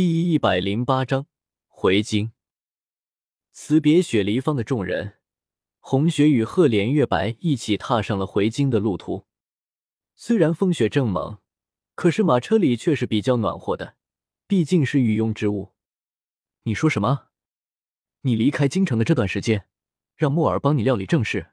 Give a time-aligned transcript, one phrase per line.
[0.00, 1.26] 第一百零八章
[1.66, 2.30] 回京。
[3.50, 5.14] 辞别雪梨坊的众人，
[5.80, 9.26] 红雪与赫连月白一起踏上了回京的路途。
[10.14, 11.38] 虽然风雪正猛，
[11.96, 13.96] 可是马车里却是比较暖和的，
[14.46, 15.72] 毕竟是御用之物。
[16.62, 17.30] 你说什么？
[18.20, 19.66] 你离开京城的这段时间，
[20.14, 21.50] 让莫尔帮你料理政事，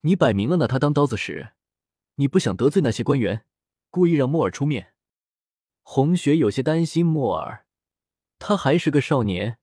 [0.00, 1.50] 你摆明了拿他当刀子使。
[2.14, 3.44] 你不想得罪那些官员，
[3.90, 4.91] 故意让莫尔出面。
[5.82, 7.66] 红雪有些担心莫尔，
[8.38, 9.58] 他还是个少年，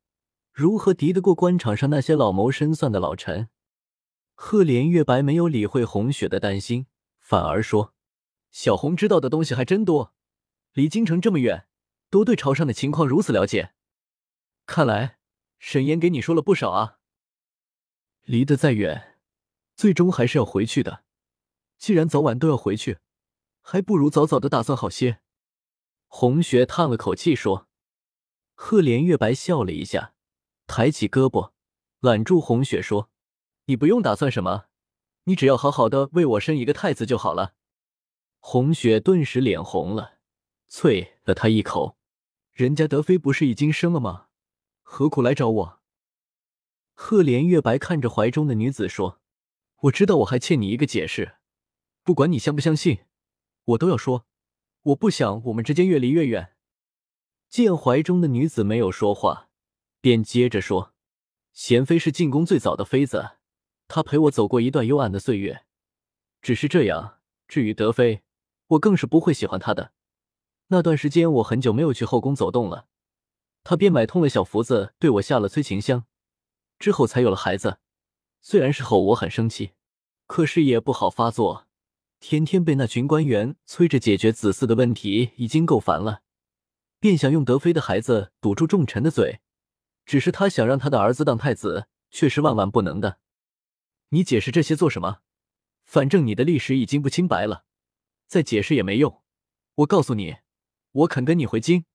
[0.52, 3.50] 如何敌得过官场上那些老谋深算的老臣？
[4.36, 6.86] 赫连月白没有理会红雪的担心，
[7.18, 7.94] 反而说
[8.52, 10.14] ：“小红知道的东西还真多，
[10.74, 11.68] 离京城这么远，
[12.10, 13.74] 都对朝上的情况如此了解。
[14.66, 15.18] 看来
[15.58, 17.00] 沈岩给你说了不少啊。
[18.24, 19.18] 离得再远，
[19.76, 21.04] 最终还是要回去的。
[21.78, 23.00] 既然早晚都要回去，
[23.62, 25.22] 还不如早早的打算好些。”
[26.12, 27.68] 红雪叹了口气说
[28.56, 30.16] ：“赫连月白笑了一下，
[30.66, 31.52] 抬起胳膊
[32.00, 33.10] 揽住红雪说
[33.66, 34.66] ：‘你不用打算什么，
[35.26, 37.54] 你只要好好的为我生一个太子就好了。’”
[38.42, 40.18] 红雪顿时脸红了，
[40.70, 41.98] 啐了他一口
[42.52, 44.28] ：“人家德妃不是已经生了吗？
[44.82, 45.80] 何苦来找我？”
[46.96, 49.22] 赫连月白看着怀中的女子说
[49.84, 51.36] ：“我知道我还欠你一个解释，
[52.04, 53.06] 不管你相不相信，
[53.66, 54.26] 我都要说。”
[54.84, 56.56] 我不想我们之间越离越远。
[57.50, 59.50] 见怀中的女子没有说话，
[60.02, 60.94] 便接着说
[61.52, 63.32] ：“贤妃是进宫最早的妃子，
[63.88, 65.66] 她陪我走过一段幽暗的岁月。
[66.42, 68.22] 只是这样，至于德妃，
[68.68, 69.94] 我更是不会喜欢她的。
[70.68, 72.88] 那段时间我很久没有去后宫走动了，
[73.64, 76.06] 她便买通了小福子，对我下了催情香，
[76.78, 77.80] 之后才有了孩子。
[78.42, 79.72] 虽然事后我很生气，
[80.28, 81.68] 可是也不好发作。”
[82.20, 86.22] 天天被那群官员催着解决子嗣的问题，已经够烦了，
[87.00, 89.40] 便想用德妃的孩子堵住众臣的嘴。
[90.06, 93.20] 只是他想让他的儿子当太子，却是万万不能的。
[94.10, 95.20] 你解释这些做什么？
[95.86, 97.66] 反正你的历史已经不清白了，
[98.28, 99.22] 再解释也没用。
[99.76, 100.38] 我告诉你，
[100.92, 101.86] 我肯跟你回京，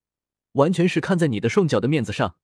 [0.53, 2.37] 完全是看在你的双脚的面子上。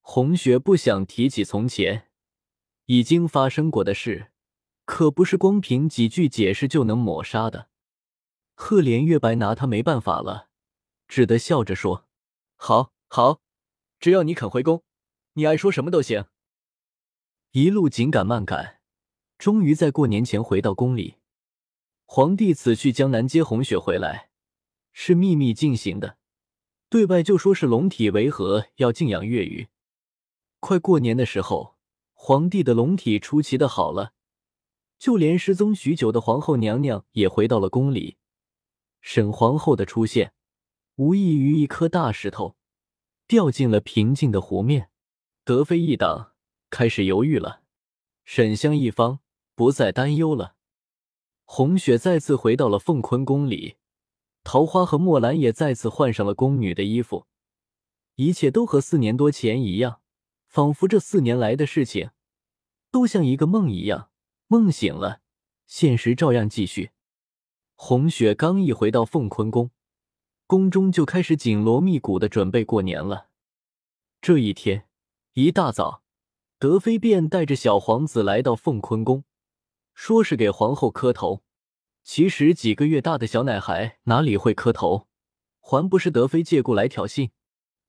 [0.00, 2.10] 红雪不想提起从前
[2.86, 4.33] 已经发生过的事。
[4.84, 7.68] 可不是光凭几句解释就能抹杀的。
[8.54, 10.48] 赫连月白拿他没办法了，
[11.08, 12.06] 只得笑着说
[12.56, 13.40] ：“好，好，
[13.98, 14.84] 只要你肯回宫，
[15.32, 16.26] 你爱说什么都行。”
[17.52, 18.80] 一路紧赶慢赶，
[19.38, 21.16] 终于在过年前回到宫里。
[22.06, 24.30] 皇帝此去江南接红雪回来，
[24.92, 26.18] 是秘密进行的，
[26.88, 29.68] 对外就说是龙体为和，要静养月余。
[30.60, 31.76] 快过年的时候，
[32.12, 34.13] 皇帝的龙体出奇的好了。
[34.98, 38.16] 就连失踪许久的皇后娘娘也回到了宫里。
[39.00, 40.32] 沈皇后的出现，
[40.96, 42.56] 无异于一颗大石头
[43.26, 44.90] 掉进了平静的湖面。
[45.44, 46.32] 德妃一党
[46.70, 47.62] 开始犹豫了，
[48.24, 49.20] 沈香一方
[49.54, 50.56] 不再担忧了。
[51.44, 53.76] 红雪再次回到了凤坤宫里，
[54.42, 57.26] 桃花和墨兰也再次换上了宫女的衣服，
[58.14, 60.00] 一切都和四年多前一样，
[60.46, 62.12] 仿佛这四年来的事情
[62.90, 64.08] 都像一个梦一样。
[64.54, 65.20] 梦醒了，
[65.66, 66.92] 现实照样继续。
[67.74, 69.72] 红雪刚一回到凤坤宫，
[70.46, 73.30] 宫中就开始紧锣密鼓的准备过年了。
[74.20, 74.86] 这一天
[75.32, 76.04] 一大早，
[76.60, 79.24] 德妃便带着小皇子来到凤坤宫，
[79.92, 81.42] 说是给皇后磕头。
[82.04, 85.08] 其实几个月大的小奶孩哪里会磕头，
[85.58, 87.32] 还不是德妃借故来挑衅，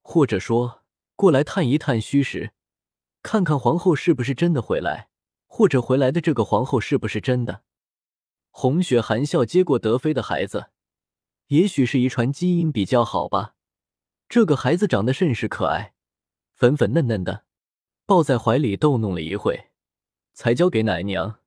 [0.01, 0.81] 或者说
[1.15, 2.53] 过来探一探虚实，
[3.21, 5.09] 看看皇后是不是真的回来。
[5.45, 7.63] 或者回来的这个皇后是不是真的？
[8.49, 10.67] 红雪含笑接过德妃的孩子，
[11.47, 13.55] 也许是遗传基因比较好吧。
[14.29, 15.93] 这个孩子长得甚是可爱，
[16.53, 17.43] 粉粉嫩嫩的，
[18.05, 19.71] 抱在怀里逗弄了一会，
[20.33, 21.39] 才交给奶娘，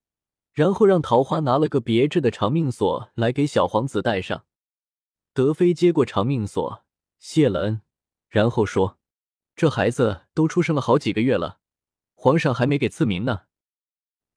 [0.53, 4.45] 然后让桃花拿了个别致的长命锁来给小皇子戴上。
[5.33, 6.85] 德妃接过长命锁，
[7.19, 7.83] 谢了恩，
[8.29, 8.99] 然后说
[9.57, 11.61] ：“这孩子都出生了好几个月了，
[12.15, 13.43] 皇上还没给赐名呢。”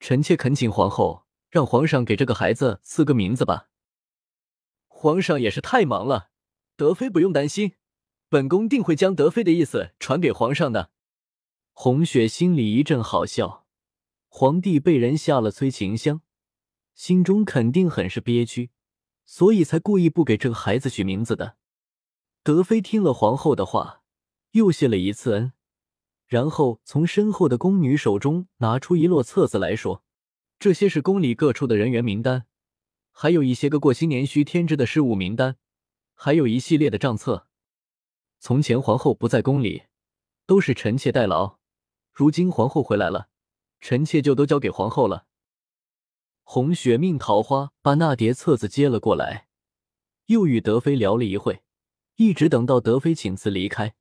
[0.02, 3.68] 臣妾恳请皇后让皇上给这个孩子赐个名字吧。
[4.88, 6.30] 皇上也是太忙了，
[6.74, 7.76] 德妃不用担心，
[8.28, 10.90] 本宫定会将德妃的意思传给皇上的。
[11.70, 13.64] 红雪心里一阵好笑，
[14.26, 16.22] 皇帝被人下了催情香，
[16.96, 18.72] 心中肯定很是憋屈，
[19.24, 21.56] 所以才故意不给这个孩子取名字的。
[22.42, 24.02] 德妃听了皇后的话，
[24.50, 25.52] 又谢了一次恩。
[26.32, 30.02] 然后从身后的宫女手中拿出一摞册子来说
[30.58, 32.46] ：“这些是宫里各处的人员名单，
[33.10, 35.58] 还有一些个过新年需添置的事务名单，
[36.14, 37.48] 还有一系列的账册。”
[38.40, 39.82] 从前皇后不在宫里，
[40.46, 41.58] 都是臣妾代劳。
[42.14, 43.28] 如今皇后回来了，
[43.78, 45.26] 臣妾就都交给皇后了。
[46.44, 49.48] 红雪命桃花把那叠册子接了过来，
[50.28, 51.62] 又与德妃聊了一会，
[52.16, 53.94] 一直等到德妃请辞离开，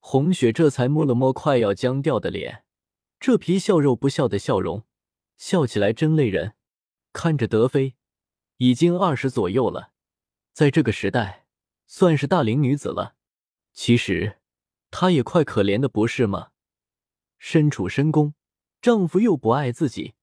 [0.00, 2.64] 红雪这才摸了摸快要僵掉的脸，
[3.20, 4.84] 这皮笑肉不笑的笑容，
[5.36, 6.54] 笑起来真累人。
[7.12, 7.96] 看着德妃，
[8.56, 9.92] 已经二十左右了，
[10.52, 11.46] 在这个时代
[11.86, 13.16] 算是大龄女子了。
[13.72, 14.38] 其实
[14.90, 16.50] 她也快可怜的，不是吗？
[17.38, 18.34] 身处深宫，
[18.80, 20.14] 丈夫又不爱自己，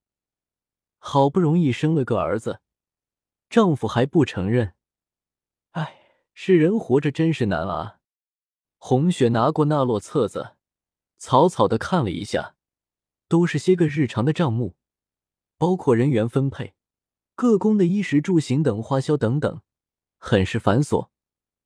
[0.98, 2.62] 好不容易生了个儿子，
[3.50, 4.74] 丈夫还不承认。
[5.72, 7.97] 哎，是人活着真是难啊！
[8.78, 10.56] 红雪拿过那摞册子，
[11.18, 12.56] 草草的看了一下，
[13.28, 14.76] 都是些个日常的账目，
[15.58, 16.76] 包括人员分配。
[17.36, 19.62] 各宫的衣食住行等花销等等，
[20.18, 21.10] 很是繁琐，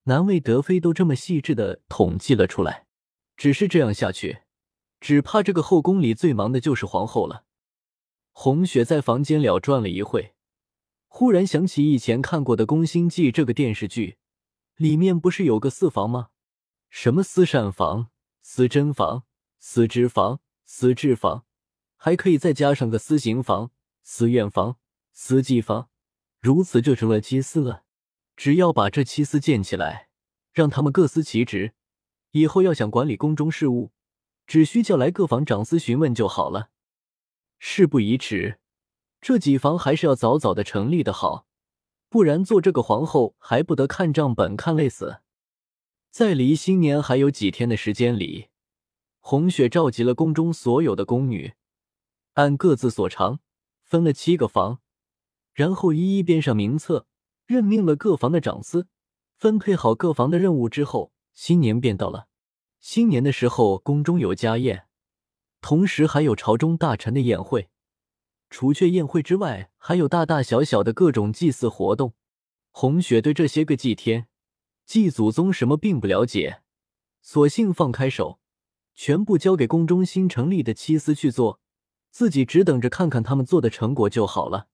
[0.03, 2.87] 难为德妃都这么细致的统计了出来。
[3.37, 4.39] 只是这样下去，
[4.99, 7.45] 只怕这个后宫里最忙的就是皇后了。
[8.33, 10.33] 红雪在房间了转了一会，
[11.07, 14.17] 忽然想起以前看过的《宫心计》这个电视剧，
[14.75, 16.30] 里面不是有个四房吗？
[16.91, 18.11] 什么私膳房、
[18.41, 19.23] 私珍房、
[19.59, 21.45] 私织房、私制房，
[21.95, 23.71] 还可以再加上个私刑房、
[24.03, 24.77] 私院房。
[25.13, 25.89] 司机房，
[26.39, 27.83] 如此就成了七司了。
[28.35, 30.09] 只要把这七司建起来，
[30.53, 31.73] 让他们各司其职，
[32.31, 33.91] 以后要想管理宫中事务，
[34.45, 36.69] 只需叫来各房长司询问就好了。
[37.57, 38.59] 事不宜迟，
[39.21, 41.45] 这几房还是要早早的成立的好，
[42.09, 45.19] 不然做这个皇后还不得看账本看累死。
[46.11, 48.49] 在离新年还有几天的时间里，
[49.21, 51.53] 红雪召集了宫中所有的宫女，
[52.33, 53.39] 按各自所长
[53.81, 54.81] 分了七个房。
[55.53, 57.07] 然后一一编上名册，
[57.45, 58.89] 任命了各房的长司，
[59.37, 62.27] 分配好各房的任务之后，新年便到了。
[62.81, 64.87] 新年的时候，宫中有家宴，
[65.61, 67.69] 同时还有朝中大臣的宴会。
[68.49, 72.15] 除却宴会之外，还有大大小小的各种祭祀活动。
[72.71, 74.27] 红雪对这些个祭天、
[74.85, 76.61] 祭祖宗什么并不了解，
[77.21, 78.39] 索性放开手，
[78.93, 81.59] 全部交给宫中新成立的七司去做，
[82.09, 84.67] 自己只等着看看他们做的成果就好了。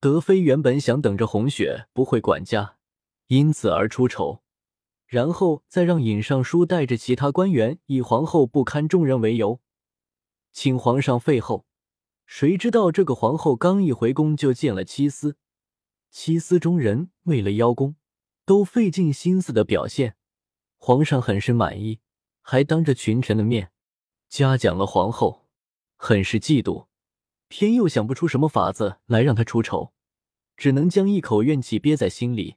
[0.00, 2.76] 德妃原本想等着红雪不会管家，
[3.28, 4.42] 因此而出丑，
[5.06, 9.60] 然后再让尹尚书带着其他官员以皇后不堪重任为由，
[10.52, 11.66] 请皇上废后。
[12.26, 15.36] 谁知道这个皇后刚一回宫就见了七司，
[16.10, 17.96] 七司中人为了邀功，
[18.44, 20.16] 都费尽心思的表现，
[20.76, 22.00] 皇上很是满意，
[22.42, 23.70] 还当着群臣的面
[24.28, 25.46] 嘉奖了皇后，
[25.96, 26.86] 很是嫉妒。
[27.48, 29.92] 偏又想不出什么法子来让她出丑，
[30.56, 32.56] 只能将一口怨气憋在心里。